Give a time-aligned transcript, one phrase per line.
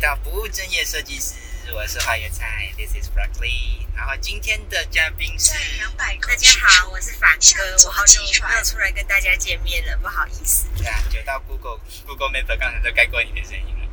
[0.00, 1.34] 到不务正业设计师，
[1.74, 3.86] 我是花椰菜，This is Broccoli。
[3.94, 5.52] 然后今天的嘉宾是，
[5.98, 10.64] 大家好，我是凡哥，我好久没有出来跟大家见面了，不好意思。
[10.78, 13.88] 对啊，就到 Google Google Map 刚才都盖过你的声音了。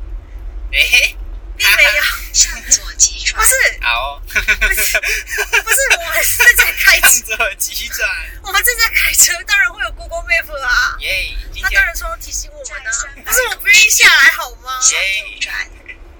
[0.72, 1.14] 哎，
[1.58, 2.02] 并没有，
[2.32, 3.38] 向左急转。
[3.38, 8.08] 不是，好，不是，不是，我们是在开向左急转。
[8.42, 10.96] 我们正在开车，当然会有 Google Map 啊。
[11.00, 12.90] 耶，他当然说提醒我们呢，
[13.26, 14.80] 可是我不愿意下来，好吗？
[14.92, 15.77] 耶。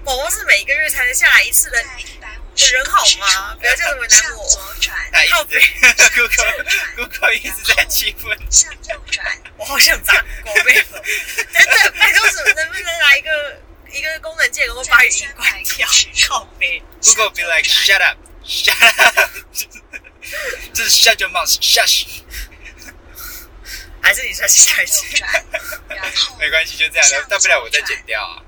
[0.09, 3.55] 宝宝是每一个月才能下来一次的人好吗？
[3.59, 4.43] 不要这样为难我。
[5.29, 5.61] 靠北，
[6.15, 8.35] Google Google 一直在气愤。
[8.49, 9.23] 向右转，
[9.55, 10.81] 我好想砸狗背。
[10.81, 15.87] 等等，拜托，能不能来一个一个功能键，我把语音关掉？
[16.27, 16.81] 靠背。
[17.03, 19.29] Google be like shut up, shut up。
[20.73, 22.23] 这是 shut your mouth，shush。
[24.01, 25.05] 还是你说下一次？
[26.39, 28.41] 没关系，就这样，大不了我再剪掉啊。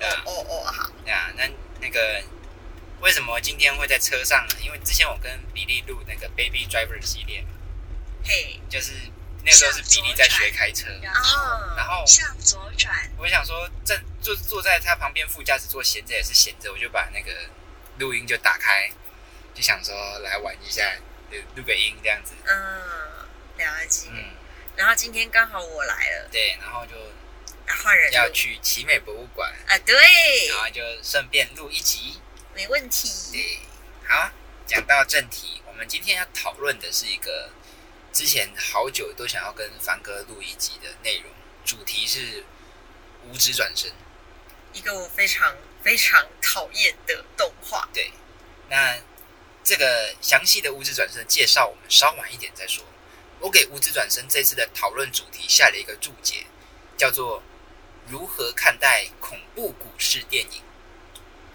[0.00, 0.90] 哦哦哦，好。
[1.06, 1.48] 呀，那
[1.80, 2.22] 那个
[3.00, 4.56] 为什么今天会在车上呢？
[4.62, 7.48] 因为之前我跟比利录那个 Baby Driver 系列嘛，
[8.24, 8.92] 嘿，就是
[9.44, 11.14] 那时候是比利在学开车，然
[11.86, 13.10] 后向左转。
[13.16, 17.32] 我想说，正坐坐在他旁边副驾驶座闲着也是闲着，我就把那个
[17.98, 18.90] 录音就打开，
[19.54, 20.82] 就想说来玩一下，
[21.56, 22.34] 录个音这样子。
[22.44, 22.54] 嗯，
[23.56, 24.08] 了解。
[24.12, 24.24] 嗯，
[24.76, 26.92] 然后今天刚好我来了，对，然后就。
[28.12, 29.94] 要去奇美博物馆啊，对，
[30.48, 32.20] 然后就顺便录一集，
[32.54, 33.08] 没问题。
[33.32, 33.58] 对，
[34.06, 34.30] 好，
[34.66, 37.50] 讲到正题，我们今天要讨论的是一个
[38.12, 41.30] 之前好久都想要跟凡哥录一集的内容，
[41.64, 42.44] 主题是
[43.28, 43.92] 无指转身，
[44.72, 47.88] 一个我非常非常讨厌的动画。
[47.92, 48.10] 对，
[48.68, 48.98] 那
[49.62, 52.84] 这个详细的无指转身介绍，我们稍晚一点再说。
[53.40, 56.46] 我给无指转身这次的讨论主题下了一个注解，
[56.96, 57.42] 叫做。
[58.08, 60.62] 如何看待恐怖股市电影？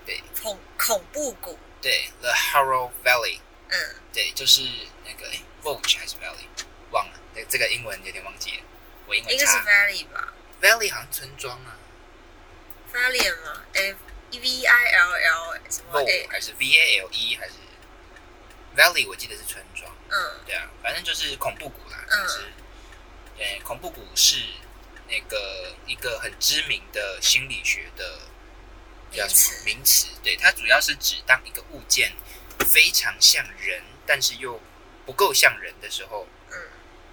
[0.05, 4.61] 对，恐恐怖股，对，The Horror Valley，嗯，对，就是
[5.05, 6.45] 那个哎，Village 还是 Valley，
[6.91, 8.63] 忘了，那这个英文有点忘记了，
[9.07, 11.77] 我英文应该是 Valley 吧？Valley 好像村庄啊
[12.93, 13.97] ，Valley 吗？F
[14.31, 17.53] E V I L L 什么？A 还是 V A L E 还是
[18.75, 19.07] Valley？
[19.07, 22.41] 我记得是村庄，嗯，对啊，反正就是恐怖股啦，就是，
[23.39, 24.43] 呃，恐怖股市。
[25.07, 28.19] 那个一个很知名的心理学的
[29.11, 30.07] 叫什么名词？
[30.23, 32.13] 对，它主要是指当一个物件
[32.67, 34.59] 非常像人，但是又
[35.05, 36.57] 不够像人的时候，嗯，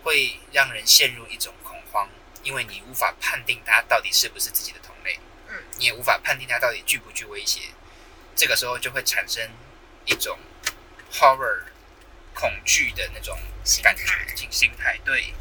[0.03, 2.09] 会让人陷入一种恐慌，
[2.43, 5.19] 因为你无法判定它到底是不是自己的同类，
[5.49, 7.61] 嗯，你也无法判定它到底具不具威胁，
[8.35, 9.51] 这个时候就会产生
[10.07, 10.39] 一种
[11.13, 11.65] horror
[12.33, 13.39] 恐惧的那种
[13.83, 14.05] 感觉、
[14.51, 15.35] 心态，对。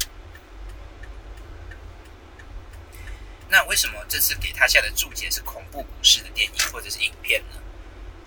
[3.50, 7.56] 那为什么这次给他下的注解是恐怖故事的电影或者是影片呢？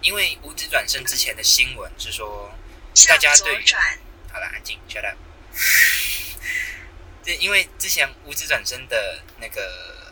[0.01, 2.53] 因为五指转身之前的新闻是说，
[3.07, 3.55] 大家对
[4.31, 5.17] 好了，安静，shut up。
[7.23, 10.11] 对，因为之前五指转身的那个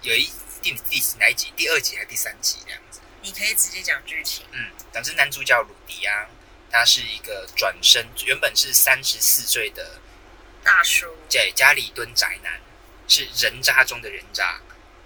[0.00, 0.24] 有一
[0.62, 1.52] 第第哪一集？
[1.54, 3.00] 第二集还是第三集这样子？
[3.20, 4.46] 你可以直接讲剧情。
[4.52, 6.26] 嗯，总之男主角鲁迪啊，
[6.70, 10.00] 他是一个转身，原本是三十四岁的
[10.64, 12.58] 大叔，在家里蹲宅男。
[13.08, 14.60] 是人渣中的人渣，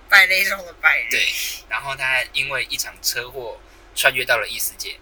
[0.09, 1.09] 败类中的败类。
[1.11, 1.33] 对，
[1.69, 3.61] 然后他因为一场车祸
[3.95, 4.99] 穿越到了异世界，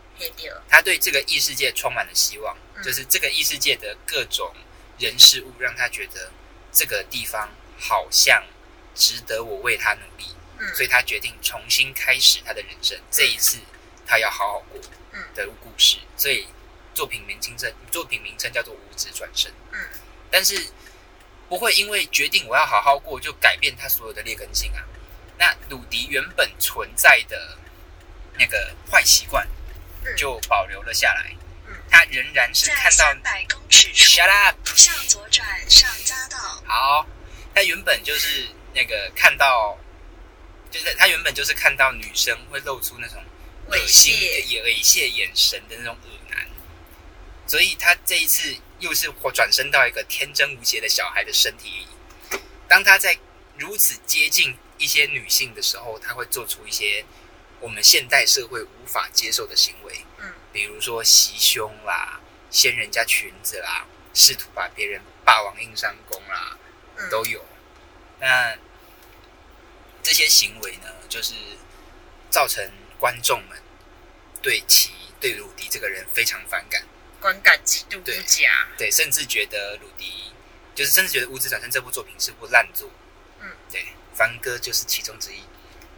[0.69, 4.53] 他对这个异世界充满了希望，就是这个异世界的各种
[4.99, 6.31] 人事物让他觉得
[6.73, 7.49] 这个地方
[7.79, 8.45] 好像
[8.95, 12.99] 值得我为他努力，嗯，所以他决定重新开始他的人生。
[13.11, 13.59] 这一次
[14.07, 14.81] 他要好好过，
[15.13, 15.99] 嗯的故事。
[16.17, 16.49] 所以
[16.95, 17.57] 作品名称
[17.91, 19.79] 作品名称叫做《无指转身》，嗯，
[20.31, 20.67] 但是。
[21.49, 24.85] 不会因为决定我要好好过就改变他所有的劣根性啊！
[25.39, 27.57] 那鲁迪原本存在的
[28.39, 29.49] 那个坏习惯
[30.15, 31.35] 就保留了下来。
[31.67, 36.39] 嗯，他仍然是看到百公尺处，shut up，向左转上匝道。
[36.67, 37.07] 好，
[37.55, 39.79] 他原本就是那个看到，
[40.71, 43.25] 就是他原本就是看到女生会露出那种
[43.69, 46.47] 恶心、猥亵眼神的那种恶男，
[47.47, 48.55] 所以他这一次。
[48.79, 51.87] 又是或转身到一个天真无邪的小孩的身体里。
[52.69, 53.19] 当他在
[53.57, 57.05] 如此接近一些女性的时候，他会做出一些
[57.61, 60.05] 我们现代社会无法接受的行为。
[60.19, 62.21] 嗯，比如说袭胸啦、
[62.51, 66.57] 掀人家裙子啦、试图把别人霸王硬上弓啦，
[67.11, 67.45] 都有。
[68.21, 68.57] 那
[70.03, 71.35] 这些行为呢，就是
[72.31, 73.59] 造成观众们
[74.41, 76.85] 对其对鲁迪这个人非常反感。
[77.21, 80.33] 观感极度不佳，对，甚至觉得鲁迪
[80.75, 82.89] 就是甚至觉得《无指转身》这部作品是部烂作。
[83.41, 83.85] 嗯，对，
[84.15, 85.43] 凡哥就是其中之一。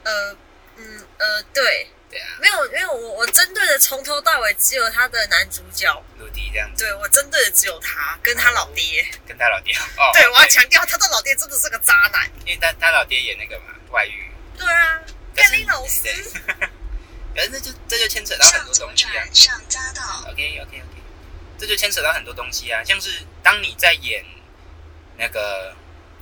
[0.04, 0.36] 呃，
[0.76, 9.06] 嗯呃，对，对啊，没有没有，我我针对的从头到尾只有他的男主角，鲁迪这样子，对我针对的只有他跟他老爹。
[9.26, 12.30] 跟他老爹哦，对，我要强调他的老爹真的是个渣男。
[12.46, 15.00] 因为他他老爹演那个嘛外遇，对啊，
[15.36, 16.02] 可是干你老师。
[16.02, 16.14] 对
[17.32, 19.24] 可是这就这就牵扯到很多东西啊。
[19.32, 20.30] 上匝道。
[20.30, 20.99] OK OK OK，
[21.60, 24.24] 这就牵扯到很多东西啊，像是当你在演
[25.18, 25.76] 那个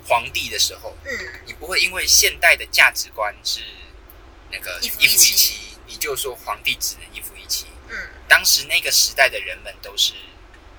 [0.04, 1.10] 皇帝的时候，嗯，
[1.46, 3.60] 你不会因为现代的价值观是
[4.50, 7.66] 那个一夫一妻妻，你就说皇帝只能一夫一妻。
[7.88, 7.96] 嗯，
[8.26, 10.12] 当时那个时代的人们都是，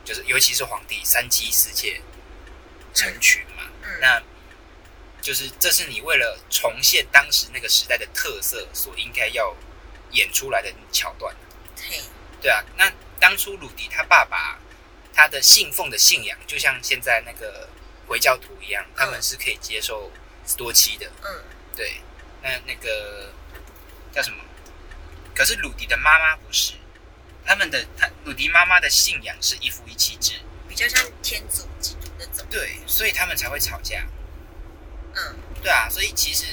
[0.03, 2.01] 就是尤其是皇帝三妻四妾
[2.93, 4.21] 成群嘛，嗯那
[5.21, 9.55] 就是这是你为了重现当时那个时代的特色所应该要
[10.11, 11.33] 演出来的桥段。
[11.77, 12.01] 对，
[12.41, 14.59] 对啊，那当初鲁迪他爸爸
[15.13, 17.69] 他的信奉的信仰，就像现在那个
[18.07, 20.11] 回教徒一样，他们是可以接受
[20.57, 21.11] 多妻的。
[21.23, 21.43] 嗯
[21.75, 22.01] 对，
[22.41, 23.33] 那那个
[24.11, 24.37] 叫什么？
[25.35, 26.73] 可是鲁迪的妈妈不是，
[27.45, 30.33] 他们的他鲁迪妈妈的信仰是一夫一妻制。
[30.67, 32.45] 比较像天主基督那种。
[32.47, 34.05] 对，所以他们才会吵架。
[35.15, 36.45] 嗯对啊，所以其实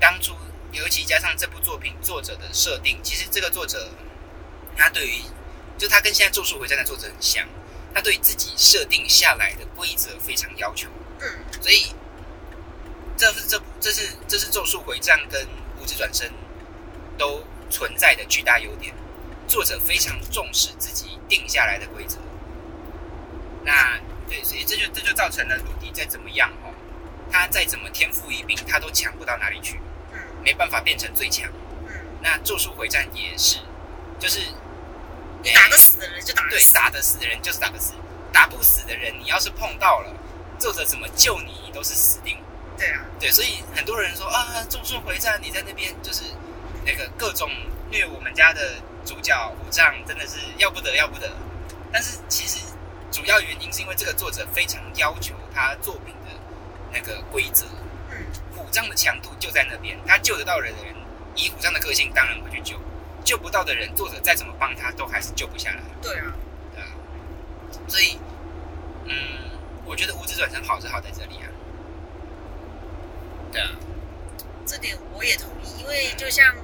[0.00, 0.36] 当初，
[0.72, 3.88] 尤其加上这部作品作者的设定，其实这个作者
[4.76, 5.22] 他对于，
[5.78, 7.46] 就他跟现在《咒术回战》的作者很像，
[7.94, 10.88] 他对自己设定下来的规则非常要求，
[11.20, 11.26] 嗯
[11.62, 11.94] 所以
[13.16, 15.42] 这是这这是这是《咒术回战》跟
[15.80, 16.28] 《无职转身》
[17.16, 18.94] 都存在的巨大优点。
[19.46, 22.18] 作者非常重视自己定下来的规则，
[23.64, 23.98] 那
[24.28, 26.68] 对，所以这就这就造成了鲁迪再怎么样哦，
[27.32, 29.80] 他再怎么天赋异禀，他都强不到哪里去，
[30.12, 31.50] 嗯没办法变成最强。
[31.86, 33.60] 嗯，那《咒术回战》也是，
[34.18, 34.40] 就是
[35.42, 36.74] 你打得死的人就打得对死。
[36.74, 37.94] 打得死的人就是打得死，
[38.32, 40.12] 打不死的人，你要是碰到了，
[40.58, 42.36] 作者怎么救你，你都是死定。
[42.76, 46.22] 对啊，对，所以很多人说啊，《众说回战》你在那边就是
[46.84, 47.50] 那个各种
[47.90, 51.30] 虐我们家的主角虎杖，真的是要不得要不得。
[51.92, 52.60] 但是其实
[53.10, 56.30] 主要原因是因为这个作者非常要求他作品的
[56.92, 57.66] 那个规则，
[58.10, 58.16] 嗯
[58.54, 60.94] 虎杖的强度就在那边，他救得到人的人，
[61.34, 62.78] 以虎杖的个性当然会去救，
[63.28, 65.82] 救不到的人，作者再怎么帮他，都还是救不下来。
[66.00, 66.32] 对啊，
[66.74, 66.88] 对啊，
[67.86, 68.18] 所以，
[69.04, 69.12] 嗯，
[69.84, 71.52] 我觉得无职转身好是好在这里啊。
[73.52, 73.72] 对啊，
[74.64, 76.54] 这点我也同意，因为就像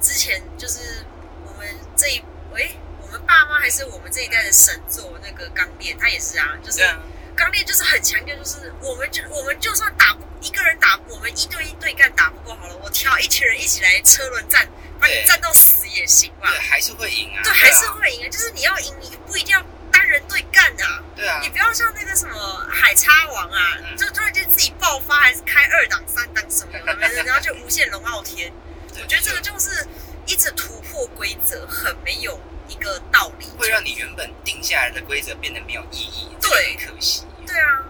[0.00, 1.06] 之前就是
[1.46, 2.20] 我们这一
[2.52, 6.80] 喂，我们爸妈还是我们这一代的神作那个钢炼，他也是啊，就是
[7.36, 16.58] 钢炼就是很强调，就是我们就我们就算打不一个人打，我们一对一对干打不过好了，我挑一群人一起来车轮战，把你战到死也行吧对，？
[16.58, 17.42] 还是会赢啊。
[17.42, 18.28] 对，啊还是会赢啊！
[18.28, 21.02] 就是你要赢，你不一定要单人对干啊。
[21.14, 28.52] 对啊你，不要像那个什么海叉王啊，嗯就突然间自己爆发，还是开二档、三档什么的，然后就无限龙傲天。
[28.94, 29.86] 我觉得这个就是
[30.26, 33.46] 一直突破规则，很没有一个道理。
[33.58, 37.24] 会让你原本定下来的规则变得没有意义，对可惜。
[37.46, 37.84] 对啊，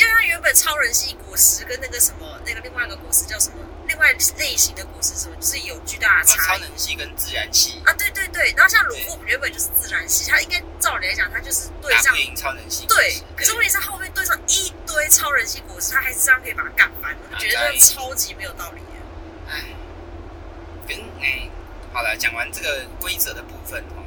[0.00, 3.56] 就像原本超人系果实跟那个什么那个另外一个果实叫什么，
[3.86, 6.58] 另外类型的果实是什么，就是有巨大的差异。
[6.58, 12.86] 超能系跟自然系啊，对对对，然后像鲁夫原本就是自然系，他应该照理来讲，他就是对上赢超能系。
[12.86, 18.80] 对，可是问题是后面对上一堆超人系果实，他还是这样可以把它干翻，我就觉得这超级没有道理。
[19.50, 19.64] 哎，
[20.88, 21.46] 跟哎，
[21.92, 24.00] 好了，讲完这个规则的部分哦，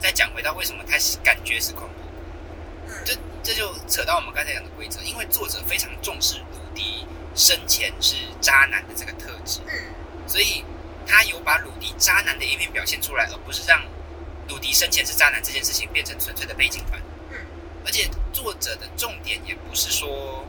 [0.00, 1.88] 再讲回到为什么他感觉是恐
[3.46, 9.94] 这这就扯到我们刚才讲的规则，因为作者非常重视鲁迪生前是渣男的这个特质，嗯
[10.26, 10.64] 所以
[11.06, 13.80] 他有把鲁迪渣男的一面表现出来，而不是让
[14.48, 17.00] 鲁迪生前是渣男这件事情变成纯粹的背景板。
[17.30, 17.38] 嗯
[17.84, 20.44] 而且作者的重点也不是说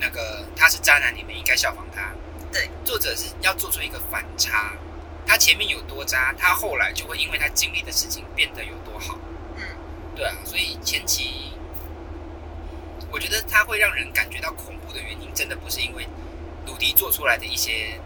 [0.00, 2.12] 那个他是渣男，你们应该效仿他。
[2.52, 4.72] 对，作者是要做出一个反差，
[5.24, 9.16] 他前面有多渣，他后来就会因为他经历的事情变得有多好。
[9.54, 9.62] 嗯
[10.16, 11.52] 对啊，所以前期
[13.10, 16.06] 我觉得它会让人感觉到恐怖的原因，真的不是因为
[16.66, 18.00] 鲁迪做出来的一些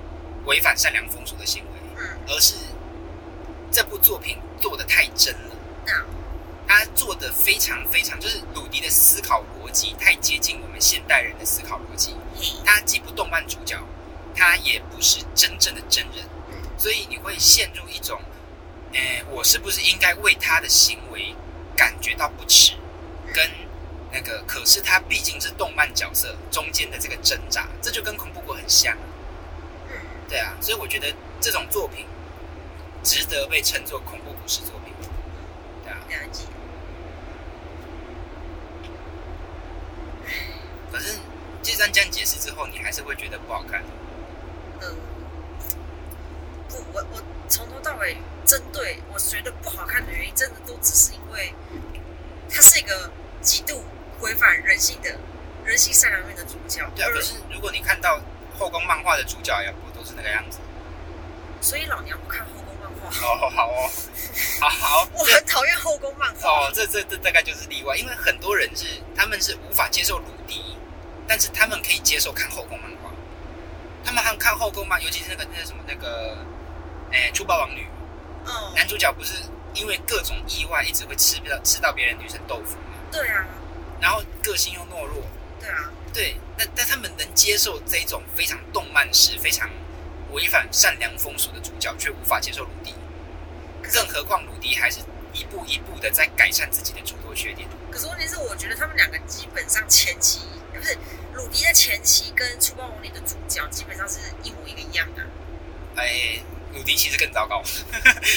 [0.45, 2.57] 违反善良风俗的行为，嗯，而是
[3.71, 5.57] 这部作品做的太真了。
[5.87, 6.05] 那
[6.69, 12.15] 他做的非常非常，就是鲁迪的思考逻辑太接近我们现代人的思考逻辑。
[12.37, 13.77] 嘿，他既不动漫主角，
[14.37, 16.25] 他也不是真正的真人，
[16.79, 18.21] 所以你会陷入一种，
[18.93, 21.35] 呃，我是不是应该为他的行为
[21.77, 22.75] 感觉到不耻，
[23.35, 23.51] 跟
[24.13, 28.97] 那个，可是它毕竟是动漫角色中间的这个挣扎，这就跟恐怖谷很像。
[29.89, 29.97] 嗯
[30.29, 32.07] 对啊，所以我觉得这种作品
[33.03, 34.95] 值得被称作恐怖故事作品。
[35.83, 36.45] 对啊，了解。
[40.93, 41.19] 可是
[41.63, 43.83] 就算这样解释之后，你还是会觉得不好看。
[44.81, 44.97] 嗯，
[46.69, 51.53] 不，我我从头到尾针对我觉得不好看的原因，真的都只是因为
[52.49, 53.83] 它是一个极度
[54.21, 55.11] 违反人性的
[55.65, 56.89] 人性善良面的主角。
[56.95, 58.21] 对啊，可是如果你看到
[58.59, 60.59] 后宫漫画的主角，也不都是那个样子。
[61.61, 63.09] 所以老娘不看后宫漫画。
[63.27, 63.91] 哦，好哦，
[64.61, 65.09] 好好。
[65.13, 66.49] 我很讨厌后宫漫画。
[66.49, 68.87] 哦，这这这大概就是例外，因为很多人是
[69.17, 70.77] 他们是无法接受鲁迪，
[71.27, 73.11] 但是他们可以接受看后宫漫画。
[74.03, 76.39] 他们还看后宫漫，尤其是那个那个什么那个，
[77.13, 77.87] 哎，粗暴王女。
[78.47, 78.75] 嗯。
[78.75, 79.35] 男主角不是
[79.75, 82.97] 因为各种意外一直会吃不到吃到别人女生豆腐吗？
[83.13, 83.45] 对啊。
[84.01, 85.23] 然后个性又懦弱。
[85.61, 85.91] 对啊。
[86.13, 89.71] 对，那但他们能接受这种非常动漫式、非常。
[90.33, 92.95] 违反善良风俗的主角，却无法接受鲁迪，
[93.93, 95.01] 更何况鲁迪还是
[95.33, 97.69] 一步一步的在改善自己的诸多缺点。
[97.91, 100.43] 可是问题是，我觉得他们两个基本上前期，
[100.73, 100.97] 不是
[101.35, 105.27] 鲁迪的前期跟《粗暴王里的主角基本上是一模一个一样的。
[105.97, 106.41] 哎，
[106.73, 107.61] 鲁迪其实更糟糕。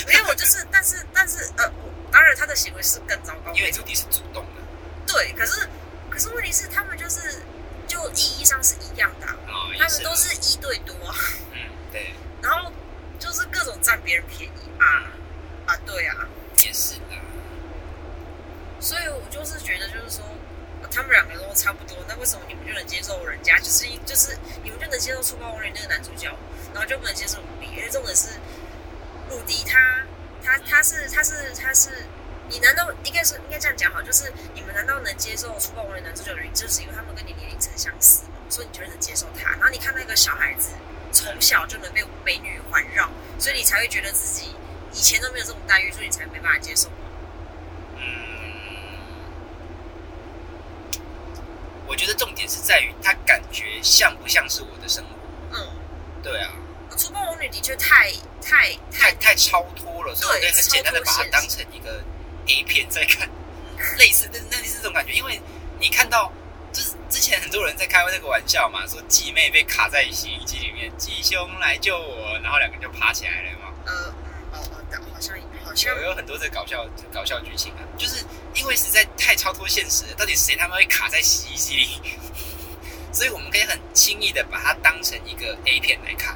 [0.07, 1.71] 没有，就是，但是，但是，呃，
[2.11, 4.52] 当然他的行为是更糟糕，因为鲁迪是主动的。
[5.13, 5.69] 对，可是，
[6.09, 7.41] 可是问题是，他们就是
[7.87, 10.95] 就意义上是一样的，他们都是一对多。
[11.51, 11.59] 嗯
[11.91, 12.71] 对，然后
[13.19, 15.13] 就是各种占别人便宜啊
[15.67, 16.27] 啊，对啊，
[16.65, 17.01] 也是的。
[18.79, 20.25] 所以我就是觉得，就是说，
[20.89, 23.59] 他们两个都差不多，那为什么你们就能接受人家？
[23.59, 26.35] 就是一就是你们就能接受粗暴王女那个男主角，
[26.73, 27.67] 然后就不能接受鲁迪？
[27.67, 28.29] 因为重点是
[29.29, 30.03] 鲁迪他
[30.43, 31.89] 他他是他是他是，
[32.49, 34.01] 你难道应该是应该这样讲好？
[34.01, 38.31] 就是你们难道能接受粗暴王人男主角的原因，就是因为他们跟你年龄层相似嘛？
[38.49, 39.51] 所以你就能接受他？
[39.51, 40.69] 然后你看那个小孩子。
[41.15, 43.07] 从小就能被美女环绕，
[43.37, 44.47] 所以你才会觉得自己
[44.93, 46.89] 以前都没有这种待遇，所以你才没办法接受
[51.85, 55.09] 我觉得重点是在于他感觉像不像是我的生活。
[55.51, 55.67] 嗯，
[56.23, 56.49] 对啊。
[56.97, 62.03] 粗暴王女的确太太太太超脱了，所以我可以很简单的把它当成一个
[62.47, 63.29] A 片在看，
[63.97, 65.39] 类似的那是这种感觉，因为
[65.79, 66.31] 你看到。
[66.73, 73.71] 就是之前很多人在开那个玩笑嘛，说继妹被卡在洗衣机里面，继兄来救我，然后两个就爬起来了嘛。
[73.85, 73.93] 呃，
[74.51, 74.81] 哦哦，
[75.13, 76.83] 好像好像有有很多的搞笑
[77.13, 82.01] 搞笑剧情啊，就是因为实在太超脱现实了，到底谁他妈会卡在洗衣机里？
[83.13, 86.35] 所以我们可以很轻易的把它当成一个 A 片来看。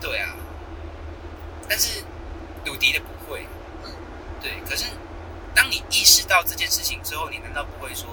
[0.00, 0.36] 对啊，
[1.68, 2.04] 但是
[2.64, 3.44] 鲁迪的不会。
[4.44, 4.70] 嗯，对。
[4.70, 4.84] 可是
[5.54, 8.08] 当你意识到这件事情之后，你难道不会说？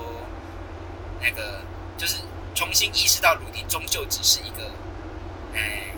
[1.23, 1.61] 那个
[1.99, 2.17] 就是
[2.55, 4.71] 重新意识到鲁迪终究只是一个，
[5.53, 5.93] 哎，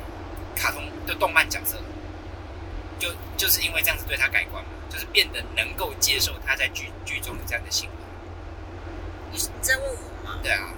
[0.53, 1.77] 卡通的动漫角色，
[2.99, 7.95] 就就是因为这样子对他改观嘛，就是变得能够接受他在剧剧中的这样的行为。
[9.31, 10.39] 你你在问我吗？
[10.43, 10.73] 对啊。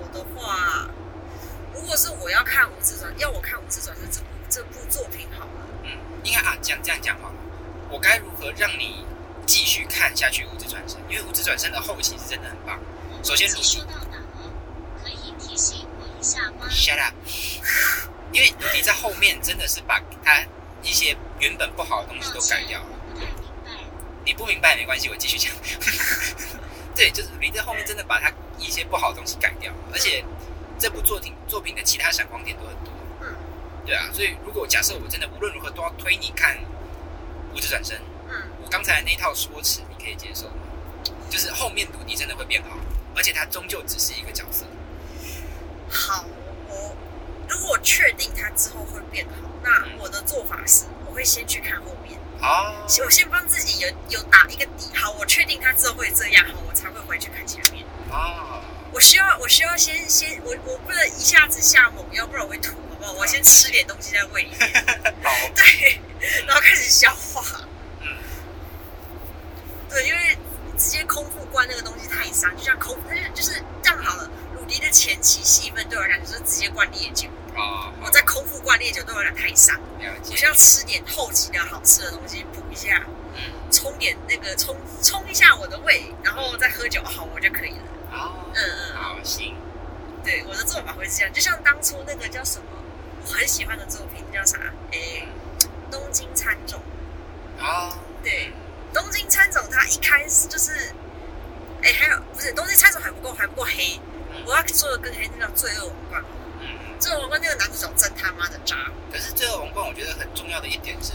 [0.00, 0.88] 我的话，
[1.74, 5.66] 如果是我要看《无字转》，要我看《无字转》是这部这部作品好了。
[5.84, 5.90] 嗯，
[6.24, 7.34] 应该啊，这样这样讲好了。
[7.90, 9.04] 我该如何让你
[9.46, 10.98] 继续看下去《无字转身》？
[11.08, 12.78] 因为《无字转身》的后期是真的很棒。
[13.22, 13.82] 首先，鲁迪
[15.02, 17.14] 可以提醒我一下吗？Shut up！
[18.32, 20.40] 因为鲁迪在后面真的是把他
[20.82, 22.86] 一些原本不好的东西都改掉了。
[24.24, 25.52] 你不明白没关系，我继续讲。
[26.94, 30.24] 对，就是鲁迪在后面真的把他一些不好的东西改掉，而且
[30.78, 32.92] 这部作品作品的其他闪光点都很多。
[33.22, 33.34] 嗯，
[33.84, 36.56] 对啊，所以如果假设我真的无论如何都要推你看
[37.54, 37.96] 《无字转身》，
[38.28, 40.54] 嗯，我刚才那套说辞你可以接受吗？
[41.28, 42.76] 就是后面鲁迪真的会变好。
[43.12, 44.64] 而且他终究只是一个角色。
[45.90, 46.24] 好，
[46.68, 46.96] 我
[47.48, 52.16] 如果确定他之后会变好，那我的做法是，我会先去看后面。
[52.40, 52.72] 哦。
[53.04, 54.94] 我先帮自己有有打一个底。
[54.94, 57.84] 好，我确定他之后会这样，好，我才会回去看前面。
[58.10, 58.62] 哦。
[58.92, 63.12] 我需要，我需要先先，我我不能一下子下猛药，不然我会吐，好不好？
[63.14, 64.84] 我先吃点东西在胃里面。
[65.24, 65.30] 好。
[65.56, 66.00] 对，
[66.46, 67.44] 然后开始消化。
[68.02, 68.08] 嗯。
[69.90, 70.38] 对，因为。
[70.78, 72.96] 直接空腹灌那个东西太伤，就像空，
[73.34, 74.30] 就是这样好了。
[74.56, 79.80] 鲁迪的前期戏份对我来讲就是直接灌烈酒啊，我在空腹灌烈酒对我来讲太伤。
[80.28, 83.04] 我需要吃点后期的好吃的东西补一下，
[83.34, 87.84] 嗯，冲点那个冲冲一下我的胃，然后再喝酒好我就可以了。
[88.10, 89.56] 哦，嗯嗯，好行。
[90.24, 92.66] 对，我的做法会是这样，就像当初那个叫什么，
[93.26, 94.58] 我很喜欢的作品叫啥？
[94.92, 95.28] 哎，
[95.90, 96.82] 东京参种。
[97.60, 98.52] 哦，对。
[98.92, 100.92] 东京参总他一开始就是，
[101.80, 104.00] 哎，还有不是东京参总还不够，还不够黑。
[104.44, 106.24] 我要做的更黑，那叫罪恶王冠。
[107.00, 108.76] 嗯，罪恶王冠那个男主角真他妈的渣。
[109.10, 111.12] 可是最后王冠，我觉得很重要的一点是，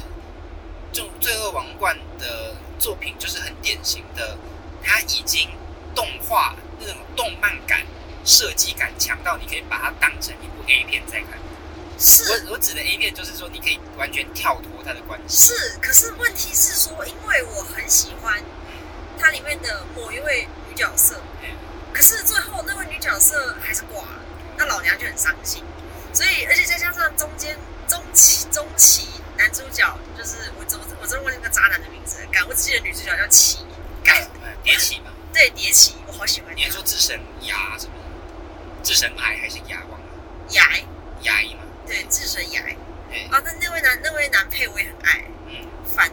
[0.92, 4.38] 就最后王冠的作品就是很典型的，
[4.84, 5.50] 他已经
[5.94, 7.86] 动画那种动漫感、
[8.25, 11.39] 设计感强到你可以把它当成一部 A 片在看。
[11.98, 15.54] 是我我指的 A 片就是说你可以完全跳脱它的关系。
[15.54, 18.44] 是，可是问题是说，因为我很喜欢
[19.18, 21.50] 它里面的某一位女角色，嗯
[21.94, 24.20] 可是最后那位女角色还是挂了，
[24.58, 25.63] 那老娘就很伤心。
[27.18, 27.58] 中间
[27.88, 29.08] 中期中期
[29.38, 33.60] 男主角就是我我我真的忘记那个渣男的名字了，干我只记得女主角叫齐，
[34.04, 34.16] 干。
[34.44, 37.94] 嗯，迭起嘛，对蝶起，我好喜欢她你是说智神牙什么？
[38.84, 40.08] 智神癌还是牙忘了？
[40.52, 40.64] 牙，
[41.22, 41.62] 牙医嘛？
[41.86, 42.62] 对智神牙
[43.10, 46.10] 对，啊，那那位男那位男配我也很爱，嗯，反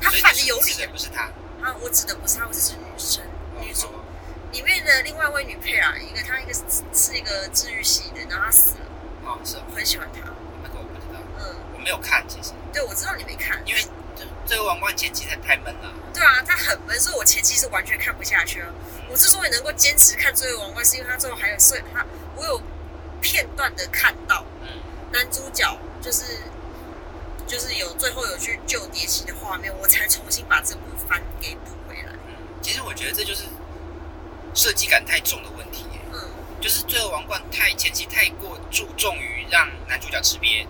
[0.00, 1.22] 他反的有理不是他，
[1.62, 3.22] 啊，我指的不是他，我是指女生
[3.60, 3.86] 女主。
[3.86, 4.04] 哦
[4.50, 6.62] 里面的另外一位女配啊，一个她一个是
[6.94, 8.86] 是一个治愈系的，然后她死了，
[9.28, 10.20] 哦，是哦，我很喜欢他。
[10.62, 13.80] 那个我不知道，嗯，我没有看，其实对，我知道你没看，因为
[14.16, 15.92] 这最后王冠前期才太闷了。
[16.14, 18.68] 对啊，他很闷，所以我前期是完全看不下去啊。
[19.10, 22.04] 我之所以能够坚持看《最后王冠》，是因为他最后还有，所以她
[22.36, 22.60] 我有
[23.20, 24.68] 片段的看到嗯，
[25.12, 25.64] 男主角
[26.02, 26.24] 就是
[27.46, 32.12] 就是有最后有去救蝶奇的画面，我才重新把这部番给补回来。
[32.26, 33.44] 嗯，其实我觉得这就是
[34.54, 36.20] 设计感太重的问题耶，嗯，
[36.60, 40.66] 就是最后王冠太前期太过注重于让男主角吃瘪，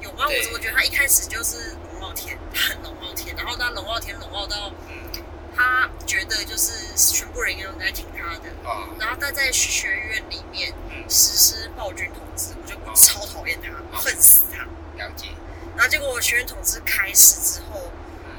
[0.00, 0.24] 有吗？
[0.24, 0.42] 我对。
[0.42, 5.22] 怎么觉得他一开始就是龙傲天，很龙傲天，然后他龙傲天龙傲到嗯，
[5.54, 14.00] 他觉得就是全部人应该听他的，啊，然后他在学院里面嗯，实施暴君统治，我就我超讨厌他，哦。
[14.00, 14.64] 恨死他。
[14.96, 15.28] 了解，
[15.76, 17.90] 然后结果学院统治开始之后，
[18.24, 18.30] 嗯。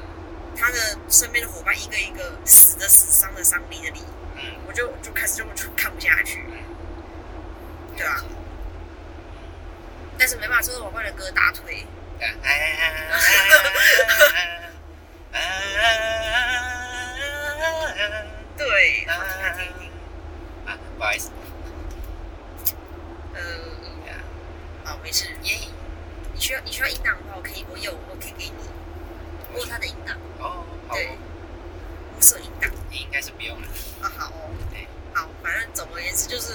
[0.56, 4.21] 他的身边的伙伴一个一个死的死，伤的伤，离的离，嗯
[4.66, 6.54] 我就就开始就就看不下去，嗯，
[7.96, 8.22] 对啊。
[10.18, 11.84] 但是没办法，最后王冠的歌大推，
[18.56, 19.90] 对，好听啊听一听。
[20.66, 21.30] 啊，不好意思，
[23.34, 23.40] 呃，
[24.04, 24.18] 对啊
[24.84, 25.26] 好，没事。
[25.42, 25.58] 耶，
[26.32, 28.52] 你需要你需要音档的话，我可以，我有，我可以给你。
[29.52, 31.16] 我有他的音档，哦，好对哦，
[32.16, 32.70] 无色音档。
[32.92, 33.66] 应该是不用了，
[34.02, 36.52] 啊，好哦对，好，反正总而言之就是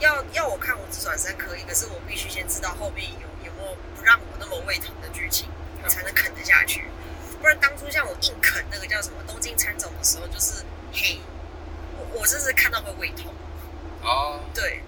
[0.00, 5.48] 要要我看《无职转身》可以，可是我必须先知道后面有有没有不让我那么胃疼的剧情，
[5.82, 6.84] 我才能啃得下去。
[7.40, 11.20] 不然当初像我硬啃那个叫什么东京参总的时候，就是嘿，
[11.96, 13.32] 我我真是看到会胃痛。
[14.02, 14.82] 哦，对，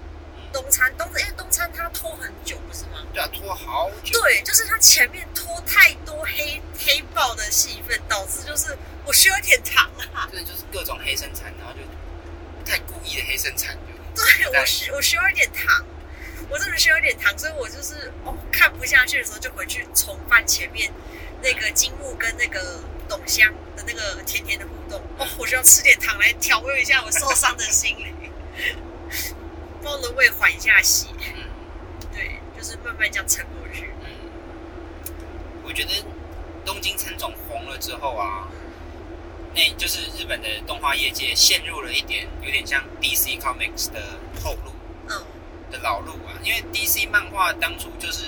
[0.52, 3.06] 东餐东因为东餐它拖很久不是吗？
[3.12, 10.28] 对啊，拖好久，对，就是它前面拖太多黑黑豹的戏份，导致就是我需要一点糖啊。
[10.30, 11.80] 对，就是各种黑生产，然后就
[12.64, 14.24] 太故意的黑生产，就对
[14.60, 15.84] 我需我需要一点糖，
[16.48, 20.92] 我真的需要一点糖，所以我就是哦看不下去的时候就回去重翻前面
[21.42, 25.00] 那个金木跟那个董香的那个甜甜的互动。
[25.18, 28.32] 哦，我需要吃点糖来调味一下我受伤的心灵，
[29.82, 31.06] 帮我的胃缓一下血。
[31.34, 31.48] 嗯
[32.12, 33.90] 对，就是慢慢这样撑过去。
[34.00, 34.10] 嗯，
[35.62, 36.04] 我觉得
[36.64, 38.48] 东京参总红了之后啊，
[39.54, 44.00] 那就是日本的动画业界陷入了一点有点像 DC Comics 的
[44.42, 44.72] 后路
[45.08, 45.24] 嗯
[45.70, 48.24] 的老路啊，因为 DC 漫画当初就是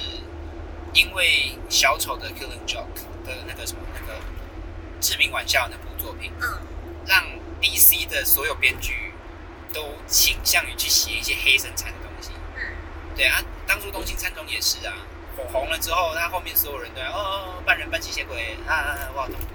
[0.94, 4.18] 因为小丑的 Killing Joke 的那个什么那个
[5.00, 6.58] 致命玩笑那部作品，嗯
[7.06, 7.24] 让
[7.60, 9.12] DC 的所有编剧
[9.72, 12.30] 都倾向于去写一些黑生产的东西。
[12.56, 12.62] 嗯，
[13.16, 14.94] 对啊，当初东京参总也是啊，
[15.36, 19.46] 火红了之后，他后面所有人都要哦，半人半吸血鬼啊，我好痛苦。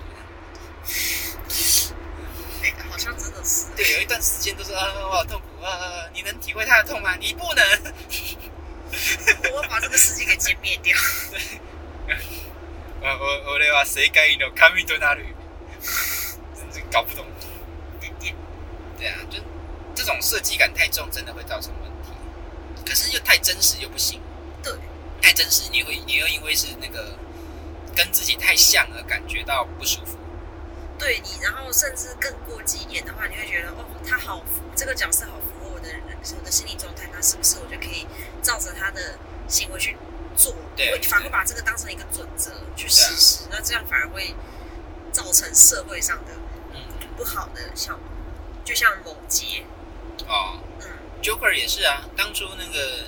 [2.62, 3.66] 哎、好像真的是。
[3.76, 7.16] 对，有一段时间都是啊，我好痛苦啊，你能体会他的痛吗？
[7.16, 7.64] 你不能。
[9.52, 10.96] 我要把这个世界给歼灭掉。
[13.00, 15.24] 我我我的话，谁该の神となる？
[16.54, 17.26] 真是搞不懂。
[18.00, 18.34] 点点。
[18.98, 19.38] 对啊，就
[19.94, 22.12] 这种设计感太重，真的会造成问题。
[22.86, 24.20] 可是又太真实又不行，
[24.62, 24.72] 对，
[25.20, 27.18] 太真实你会你又因为是那个
[27.96, 30.16] 跟自己太像而感觉到不舒服。
[30.97, 36.01] 对你，然后甚至更过激一点的话，你会觉得哦，他好符，这个角色好符合我的人
[36.39, 38.07] 我的心理状态，那是不是我就可以
[38.41, 39.95] 照着他的行为去
[40.35, 40.53] 做？
[40.75, 44.33] 对我反而把这个当成一个准则去实施，那这样反而会
[45.11, 46.31] 造成社会上的
[46.73, 46.81] 嗯，
[47.15, 48.03] 不好的效果。
[48.65, 49.63] 就像某杰，
[50.27, 50.59] 哦。
[50.81, 50.87] 嗯
[51.23, 53.05] ，Joker 也是啊，当初那个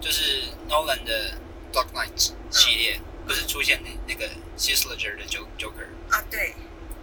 [0.00, 1.32] 就是 Nolan 的
[1.72, 6.54] Dark Knight 系列，不是出现那那个 s i s l e e r 的 Jo Joker，啊，对，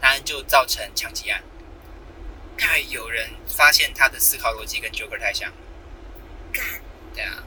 [0.08, 1.42] 他就造成枪击案，
[2.60, 5.52] 因为有人发现他的思考逻辑跟 Joker 太像。
[6.54, 6.64] 干，
[7.16, 7.44] 对啊，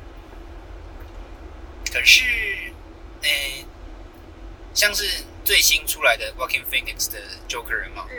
[1.92, 2.24] 可是，
[3.22, 3.64] 诶、
[4.74, 8.16] 像是最新出来的 Walking Phoenix 的 Joker 人嘛，嗯，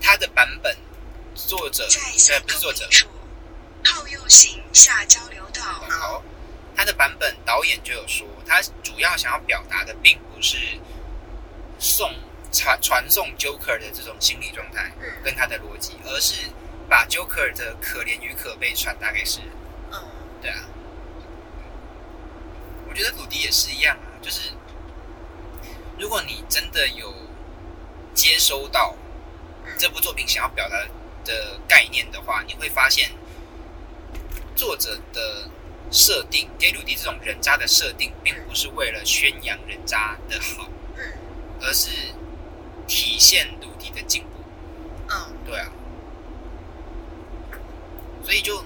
[0.00, 0.76] 他的版本
[1.36, 3.08] 作者在呃不是作者里，处，
[3.84, 5.62] 后右行下交流道。
[5.62, 6.24] 好，
[6.74, 10.56] 他他的版本导演就有说，他主要想要表达的并不是
[11.78, 12.10] 送
[12.52, 15.06] 传传送 Joker 的这种心理状态嗯。
[15.22, 16.50] 跟他的逻辑，而是
[16.88, 19.48] 把 Joker 的可怜与可悲传达给世人。
[19.92, 19.98] 嗯。
[20.42, 20.64] 对啊，
[22.88, 24.50] 我觉得鲁迪也是一样啊，就是
[25.98, 27.14] 如果你真的有
[28.14, 28.96] 接收到
[29.78, 30.76] 这部作品想要表达
[31.24, 33.10] 的概念的话，你会发现
[34.56, 35.48] 作者的
[35.90, 41.04] 设定给鲁迪这种人渣的设定，并不是为了宣扬人渣的好，嗯。
[41.60, 41.90] 而是
[42.90, 44.28] 体现鲁迪的进步。
[45.08, 45.32] 嗯。
[45.46, 45.70] 对啊，
[48.24, 48.62] 所以就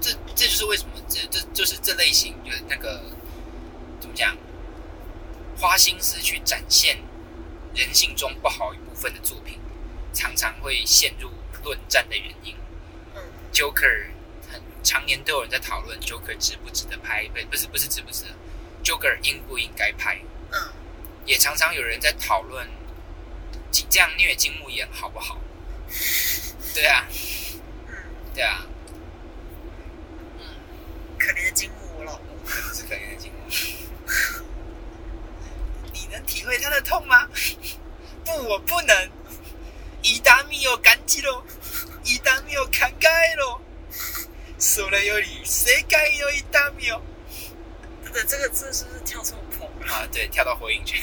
[0.00, 3.02] 这这就是为什么这这就是这类型就是那个
[4.00, 4.36] 怎么讲，
[5.56, 6.98] 花心思去展现
[7.74, 9.58] 人性中不好一部分的作品，
[10.12, 11.30] 常常会陷入
[11.62, 12.54] 论战的原因。
[13.14, 13.22] 嗯。
[13.52, 14.06] Joker
[14.50, 18.30] 很常年都有人在讨论 Joker 值不值得拍，不不是不是值不值得
[18.84, 20.20] ，Joker 应不应该拍，
[20.52, 20.58] 嗯。
[21.24, 22.68] 也常常有人在讨论
[23.73, 25.39] 这样虐金木研好不好？
[26.73, 27.95] 对啊，嗯，
[28.33, 28.65] 对啊，
[31.17, 33.39] 可怜的金木我老公，可能是可怜的金木。
[35.91, 37.27] 你能体会他的痛吗？
[38.25, 39.09] 不，我不能。
[40.01, 41.43] 伊达米有感激喽，
[42.05, 43.59] 伊达米有慷慨喽。
[44.57, 47.01] それより世界の伊达米哦。
[48.03, 49.93] 真的这个这是不是跳错棚了？
[49.93, 51.01] 啊，对，跳到火影去。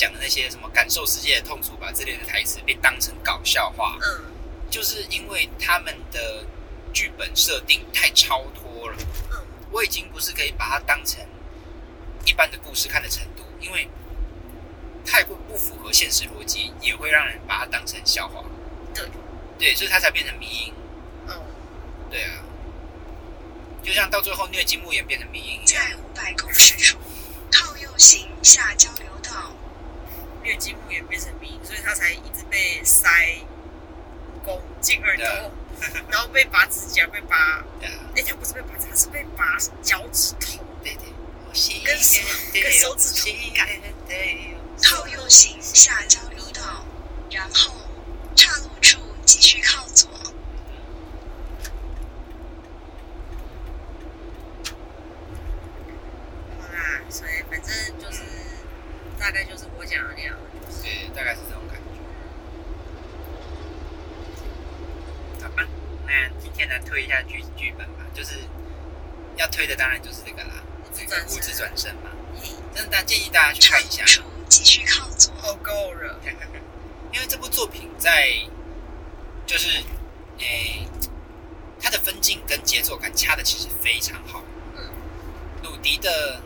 [0.00, 4.24] 讲的那些什么感受世界的痛楚吧之类的台词被当成搞笑话，嗯
[4.70, 6.42] 就是因为他们的
[6.90, 8.96] 剧本设定太超脱了，
[9.30, 9.36] 嗯
[9.70, 11.20] 我已经不是可以把它当成
[12.24, 13.90] 一般的故事看的程度，因为
[15.04, 18.42] 太过不符合现实逻辑，也会让人把它当成笑话。
[18.94, 19.06] 对，
[19.58, 20.72] 对，所以它才变成迷因。
[21.28, 21.34] 嗯，
[22.10, 22.42] 对啊，
[23.82, 25.66] 就像到最后虐金木也变成迷因一样。
[25.66, 26.96] 在五百公尺处，
[27.52, 29.52] 靠右行下交流道。
[30.50, 33.08] 因为金木也变成迷，所以他才一直被塞
[34.44, 35.24] 弓进耳朵，
[36.10, 40.58] 然后被拔指甲，被拔，对啊，哎，他不是被拔指甲，是被拔脚趾头。
[40.82, 41.04] 对对，
[41.52, 42.20] 心跟手
[42.52, 43.68] 跟手指头感
[44.08, 46.84] 对，靠右行下交流道，
[47.30, 47.72] 然后
[48.34, 50.10] 岔路处继续靠左。
[56.58, 58.22] 好啦，所以反正就是
[59.18, 60.34] 大概就是我讲的那样，
[60.66, 61.84] 就是对，大概是这种感觉。
[65.44, 65.68] 好吧，
[66.06, 68.36] 那今天来推一下剧剧本吧，就是
[69.40, 70.52] 要推的当然就是这个啦，
[70.94, 72.10] 这个物质转身嘛。
[72.38, 74.04] 嘿，真的，大建议大家去看一下
[74.48, 75.32] 继续靠左。
[75.42, 76.20] 哦够了，
[77.12, 78.30] 因为这部作品在
[79.46, 79.82] 就是
[80.38, 80.86] 诶、
[81.80, 84.44] 它的分镜跟节奏感掐的其实非常好。
[84.76, 84.84] 嗯，
[85.62, 86.42] 鲁迪的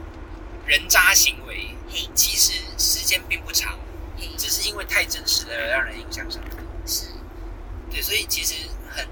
[0.66, 3.76] 人渣行为嘿其实时间并不长，
[4.16, 6.59] 嘿，只是因为太真实了而让人印象深刻。
[6.87, 7.09] 是，
[7.90, 8.54] 对，所以其实
[8.88, 9.07] 很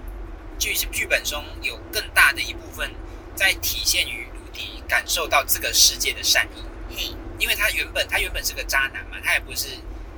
[0.57, 2.95] 剧剧本中有更大的一部分
[3.35, 9.69] 在体现于鲁迪感受到这个世界的善意，嘿，因为他原本他原本是个渣男嘛，他也不是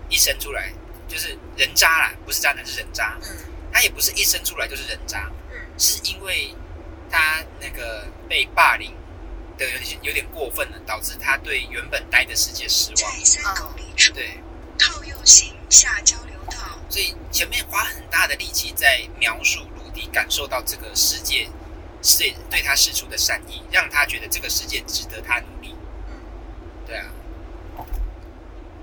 [0.09, 0.73] 一生出来
[1.09, 3.29] 就是人渣啦，不是渣男是人渣，嗯。
[3.73, 5.59] 他也不是一生出来就是人渣，嗯。
[5.79, 6.55] 是因为
[7.11, 8.93] 他那个被霸凌
[9.59, 13.13] 的有点有点过分了，导致他对原本待的世界失望。
[13.13, 14.39] 在三公里处，对，
[14.79, 16.57] 靠右行下交流道。
[16.89, 21.49] 所以前面花很大的力气在描述鲁迪感受到这个世界
[22.05, 25.75] 是对他施出的善意，让他觉得这个世界值得他努力。
[26.09, 26.15] 嗯，
[26.87, 27.07] 对啊，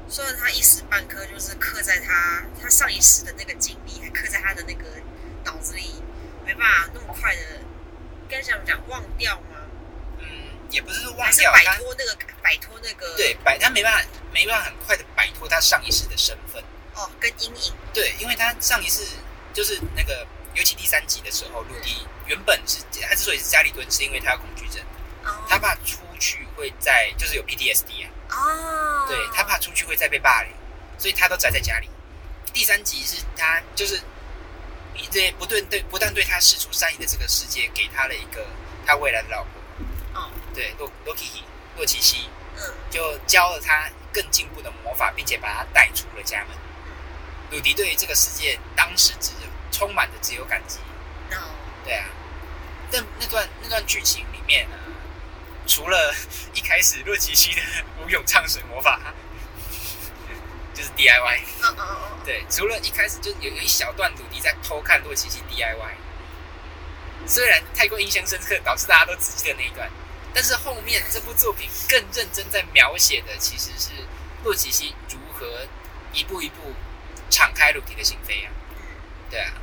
[0.09, 4.85] 虽然他一时半刻就是刻在他他上一世的那个经历，还刻在他的那个
[5.45, 6.01] 脑子里，
[6.45, 7.41] 没办法那么快的，
[8.27, 9.57] 该怎么讲忘掉吗？
[10.17, 10.25] 嗯，
[10.71, 16.61] 也不是说忘掉，摆脱那个摆脱那个对摆他没办法没办法很快的摆脱他上一世的身份。
[16.93, 19.01] 哦跟阴影，对，因为他上一世
[19.53, 24.81] 就是那个，尤其第三集的时候，鲁迪原本是他之所以是家里蹲，是因为他有恐惧症，
[25.23, 25.31] 哦。
[25.47, 30.51] 他怕出去会在就是有 PTSD 啊，哦，对他怕出去会再被霸凌，
[30.97, 31.89] 所以他都宅在家里。
[32.53, 34.01] 第三集是他就是
[34.95, 38.45] 以这不对对不但对他施出善意的这个世界，给他了一个
[38.85, 40.29] 他未来的老婆，哦。
[40.53, 41.25] 对洛洛基
[41.77, 42.63] 洛奇西，嗯。
[42.89, 46.57] 就教了他更进步的魔法，并且把他带出了家门。
[47.51, 49.31] 鲁迪对于这个世界当时只
[49.71, 50.77] 充满着只有感激。
[51.31, 51.39] 哦，
[51.85, 52.05] 对啊，
[52.91, 54.75] 但那段那段剧情里面呢，
[55.65, 56.13] 除了
[56.53, 57.61] 一开始洛奇西的
[58.03, 58.99] 无勇唱水魔法，
[60.73, 61.39] 就是 DIY。
[61.61, 65.95] 嗯嗯嗯嗯，对，除了一开始就有有一小段鲁迪在偷看洛奇西 DIY，
[67.25, 69.89] 虽然太过印象深刻，导致大家都只记得那一段，
[70.33, 73.91] 但是后面这部作品更认真在描写的其实是
[74.43, 75.67] 洛奇西如何
[76.13, 76.73] 一步一步
[77.29, 78.51] 敞开鲁迪的心扉啊。
[79.31, 79.53] 对啊。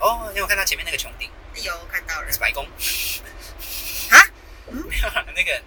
[0.00, 1.30] 哦，你有看到前面那个穹顶？
[1.54, 2.64] 有看到了是白宫
[4.10, 4.16] 啊？
[4.70, 5.62] 没有啊，那个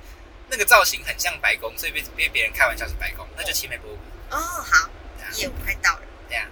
[0.49, 3.97] 那个造型很像白宫，所以被被别人开玩笑是白宫，那就奇美博物
[4.29, 4.41] 馆。
[4.41, 6.01] 哦，好，对啊，有看到了。
[6.29, 6.47] 对啊。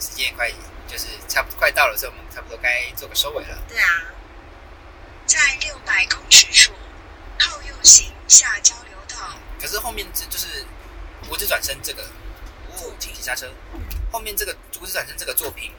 [0.00, 0.50] 时间也快，
[0.86, 3.58] 就是差不多快到了，所以我们差不多该做个收尾了。
[3.68, 4.04] 对啊，
[5.26, 6.72] 在六百公尺处，
[7.38, 9.38] 靠右行下交流道。
[9.60, 10.66] 可是后面这就是
[11.28, 12.06] 我只转身这个，
[12.78, 13.50] 哦，请刹车。
[14.12, 15.72] 后面这个无指转身这个作品，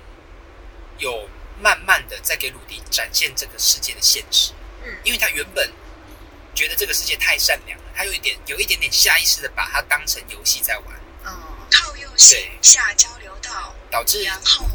[0.98, 1.30] 有
[1.60, 4.52] 慢慢的在给鲁迪展现这个世界的现实。
[4.84, 5.72] 嗯因为他原本
[6.54, 14.68] 觉得这个世界太善良了，他有一点有一点点下意识的把它当成游戏在玩，哦，靠右行下交流道，导致然后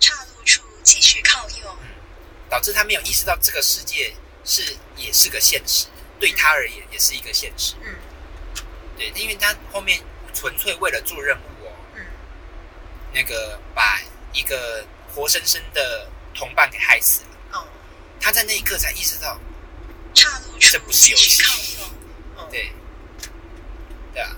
[0.00, 1.76] 岔路处继续靠右。
[2.50, 5.86] 导致他没有意识到这个世界是也是个现实，
[6.20, 7.74] 对他而言也是一个现实。
[7.82, 7.94] 嗯
[8.96, 10.00] 对，因为他后面
[10.32, 11.42] 纯粹为了做任务
[13.14, 14.02] 那个把
[14.34, 17.28] 一个活生生的同伴给害死了。
[17.52, 17.66] 哦
[18.20, 19.38] 他在那一刻才意识到，
[20.58, 21.42] 这不是游戏
[22.50, 22.72] 对，
[24.12, 24.36] 对啊。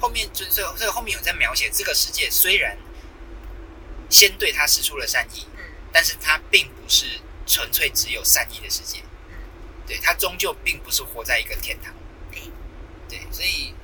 [0.00, 2.78] 后面就所以所以后面有在描写这个世界，虽然
[4.08, 9.00] 先对他施出了善意，嗯但是他并不是纯粹只有善意的世界。
[9.30, 9.34] 嗯
[9.86, 11.92] 对，他终究并不是活在一个天堂。
[12.30, 12.40] 对
[13.08, 13.74] 对，所以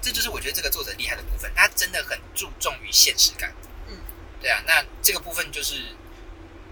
[0.00, 3.54] 这就是我觉得这个作者厉害的部分，他真的很注重于现实感。
[3.88, 3.96] 嗯
[4.40, 5.74] 对啊，那这个部分就是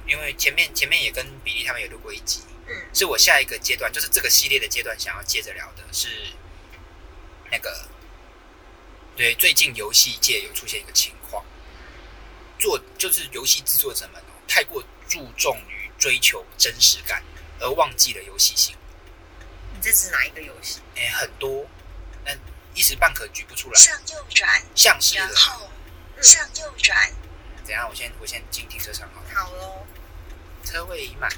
[0.07, 6.09] 因为前面前面也跟比利他们有录过一集，嗯是我下一个阶段，就是这个系列的阶段想要接着聊的是
[7.51, 7.89] 那个
[9.17, 11.45] 对最近游戏界有出现一个情况，
[12.59, 17.25] 做就是游戏制作者们哦太过注重于追求真实感，
[17.59, 18.77] 而忘记了游戏性。
[19.75, 20.81] 你这指哪一个游戏？
[20.95, 21.76] 哎，很多，但
[22.77, 23.75] 一时半刻举不出来。
[23.75, 25.69] 向右转，像是然后
[26.21, 27.11] 向右转。
[27.65, 27.89] 怎样？
[27.89, 29.87] 我先我先进停车场好了，好喽，
[30.63, 31.29] 车位已满。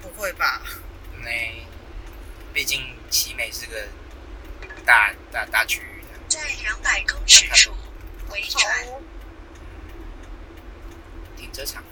[0.00, 0.62] 不会吧？
[1.22, 1.30] 那
[2.54, 3.86] 毕竟奇美是个
[4.86, 7.72] 大大大区域的，在两百公尺处
[8.28, 9.00] 回转，好，
[11.36, 11.84] 停车场。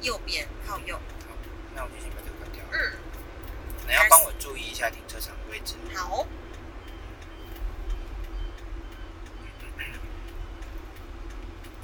[0.00, 0.96] 右边靠右。
[1.28, 1.36] 好，
[1.74, 2.62] 那我就先把这个关掉。
[2.72, 2.92] 嗯，
[3.86, 5.74] 你要帮我注意一下停车场的位置。
[5.94, 6.26] 好。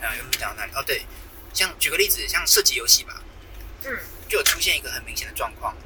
[0.00, 0.72] 啊，原本讲到哪里？
[0.74, 1.04] 哦，对，
[1.52, 3.22] 像举个例子，像射击游戏吧，
[3.84, 3.98] 嗯。
[4.28, 5.76] 就有出现一个很明显的状况，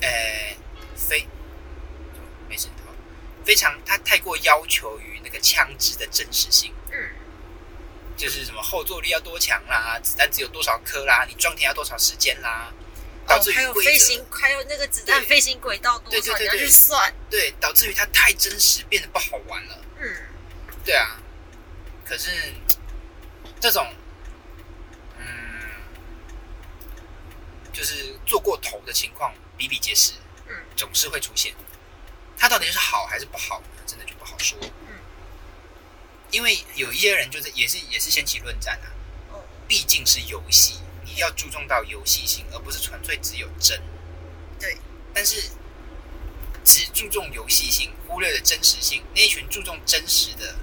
[0.00, 0.56] 呃，
[0.96, 1.28] 非，
[2.48, 2.92] 没事，好。
[3.44, 7.10] 非常它太过要求于那个枪支的真实性，嗯。
[8.16, 12.72] 就是什么后坐力要多强啦，子弹只有多少颗啦，你装填要多少时间啦，
[13.28, 17.14] 导致哦，还有飞行，还有那个子弹飞行轨道多少，你要对对对对去算。
[17.28, 19.78] 对，导致于它太真实，变得不好玩了。
[20.00, 20.16] 嗯
[20.84, 21.20] 对啊，
[22.06, 22.30] 可是
[23.60, 23.86] 这种，
[25.18, 25.24] 嗯，
[27.72, 30.12] 就是做过头的情况比比皆是，
[30.48, 31.54] 嗯总是会出现。
[32.38, 33.66] 它到底是好还是不好呢？
[33.86, 34.56] 真的就不好说。
[34.62, 34.94] 嗯，
[36.30, 38.88] 因为有一些人就是也是也是掀起论战啊，
[39.32, 43.80] 哦毕竟是游戏，你要注重到游戏性，而不是纯粹只有真。
[44.60, 44.76] 对，
[45.14, 45.50] 但是
[46.64, 50.54] 只注重游戏性，忽略了真实性，那一群注重真实的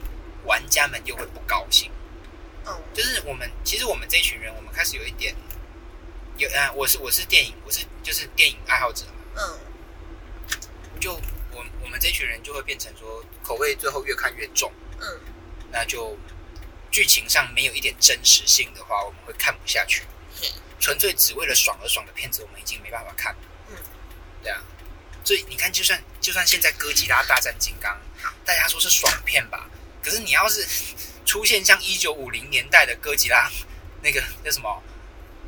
[0.46, 1.92] 玩家们又会不高兴。
[2.66, 5.36] 哦就是我们其实我们这群人，我们开始有一点
[6.38, 9.60] 有啊，我是我是电影，我是就是电影爱好者嘛，嗯
[11.00, 11.14] 就
[11.52, 15.20] 我我们这群人就会变成说口味最后越看越重，嗯
[15.72, 16.18] 那就
[16.92, 20.04] 剧情上没有一点真实性的话，我们会看不下去。
[20.42, 23.40] 嘿纯粹只为了爽而爽的片子，我们已经没办法看了。
[23.70, 23.76] 嗯，
[24.44, 24.62] 对啊，
[25.24, 28.00] 所以你看，就算就算现在哥吉拉大战金刚，
[28.46, 29.68] 大家说是爽片吧，
[30.04, 30.68] 可是你要是
[31.26, 33.50] 出现像一九五零年代的哥吉拉，
[34.04, 34.84] 那个叫什么，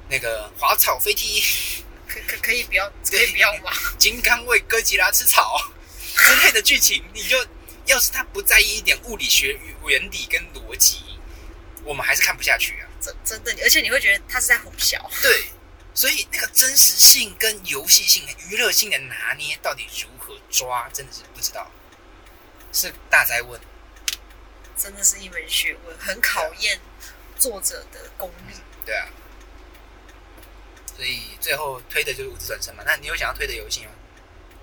[0.10, 1.43] 那个滑草飞踢，
[2.08, 3.71] 可可可以不要可以不要吗？
[4.00, 5.62] 金刚为哥吉拉吃草
[6.15, 7.38] 之类的剧情，你就
[7.86, 11.04] 要是他不在意一点物理学原理跟逻辑，
[11.84, 12.87] 我们还是看不下去啊。
[13.02, 15.10] 真真的，而且你会觉得他是在哄笑。
[15.22, 15.52] 对，
[15.94, 21.70] 所以那个真实性跟游戏性、娱乐性的拿捏到底如何抓，真的是不知道。
[22.74, 23.60] 是大灾问。
[24.76, 26.80] 真的是一门学问，很考验
[27.40, 28.54] 作者的功力。
[28.86, 29.08] 对啊，
[30.96, 32.84] 所以最后推的就是无字转身嘛。
[32.86, 33.92] 那你有想要推的游戏吗？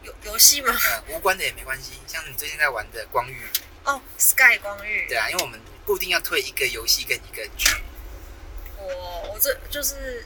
[0.05, 0.73] 游游戏吗？
[0.73, 1.95] 嗯，无关的也没关系。
[2.07, 3.43] 像你最近在玩的《光遇》，
[3.91, 5.09] 哦，Sky 光遇。
[5.09, 7.75] 对啊，因为我们固定要推一个游戏跟一个剧。
[8.87, 10.25] 我我这就是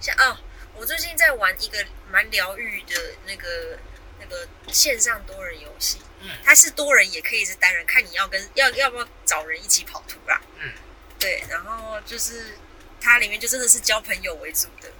[0.00, 0.38] 像哦，
[0.74, 3.78] 我最近在玩一个蛮疗愈的那个
[4.20, 5.98] 那个线上多人游戏。
[6.20, 10.40] 嗯，它是多人也可以是单人，看你要跟要要不要找人一起跑图啦。
[10.58, 10.72] 嗯，
[11.18, 12.56] 对，然后就是
[13.00, 14.90] 它里面就真的是交朋友为主的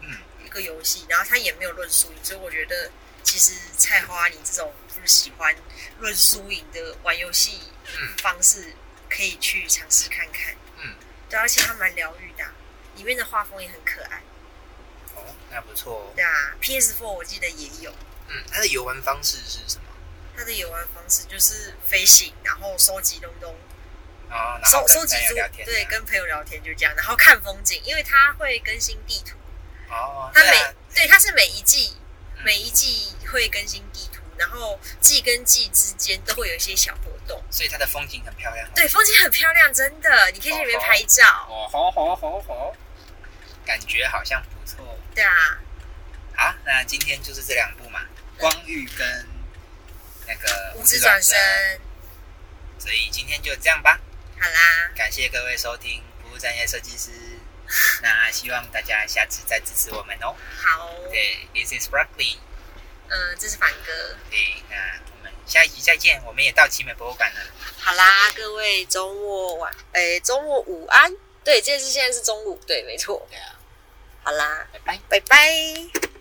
[0.00, 2.90] 嗯，一个游戏，然后它也没有论输赢，所以我觉得
[3.22, 5.56] 其实菜花你这种就是喜欢
[5.98, 7.58] 论输赢的玩游戏
[7.98, 8.74] 嗯方式，
[9.08, 10.54] 可以去尝试看看。
[10.82, 10.94] 嗯，
[11.30, 12.52] 对，而且它蛮疗愈的啊、
[12.96, 14.20] 里面的画风也很可爱。
[15.14, 16.12] 哦，那不错哦。
[16.14, 16.30] 对啊
[16.60, 17.90] ，PS4 我记得也有。
[18.28, 19.84] 嗯，它的游玩方式是什么？
[20.36, 23.54] 它的游玩方式就是飞行，然后收集东东，
[24.28, 29.36] 哦，然后收收集珠朋友聊天，对，跟朋友聊天就这样，然后看风景，因为它会更新地图，
[29.88, 31.96] 哦，它每对啊对它是每一季
[32.36, 38.68] 嗯每一季会更新地图，然后季跟季之间都会有一些小活动，所以它的风景很漂亮。
[38.74, 42.76] 对，风景很漂亮，真的，你可以去里面拍照，哦吼吼吼吼，
[43.66, 44.98] 感觉好像不错。
[45.14, 45.58] 对啊，
[46.34, 48.00] 好，那今天就是这两部嘛，
[48.40, 49.26] 《光遇》跟
[50.26, 51.36] 那个五次转身，
[52.78, 54.00] 所以今天就这样吧。
[54.38, 57.10] 好啦，感谢各位收听服务专业设计师，
[58.02, 60.34] 那希望大家下次再支持我们哦。
[60.56, 62.38] 好，对，This is Broccoli。
[63.08, 64.76] 嗯，这是凡哥，对，那
[65.16, 66.20] 我们下一集再见。
[66.24, 67.40] 我们也到奇美博物馆了。
[67.78, 71.10] 好啦，各位周末晚，哎，周末午安，
[71.44, 73.55] 对，这是现在是中午，对，没错，对啊，
[74.26, 74.98] 好啦，拜拜。
[75.08, 76.15] 拜拜。